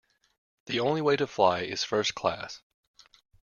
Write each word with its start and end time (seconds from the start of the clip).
The 0.65 0.79
only 0.79 0.99
way 1.01 1.15
too 1.15 1.27
fly 1.27 1.59
is 1.59 1.83
first 1.83 2.15
class 2.15 2.63